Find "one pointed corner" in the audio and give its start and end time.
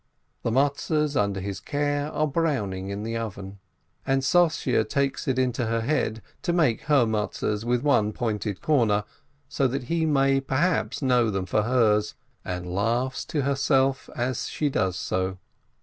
7.83-9.03